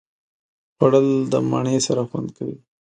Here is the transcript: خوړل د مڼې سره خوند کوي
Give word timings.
خوړل 0.75 1.07
د 1.31 1.33
مڼې 1.51 1.77
سره 1.87 2.01
خوند 2.09 2.29
کوي 2.37 2.57